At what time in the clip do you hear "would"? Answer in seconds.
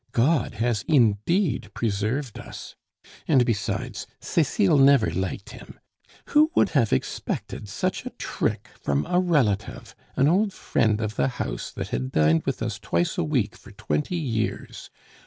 6.55-6.69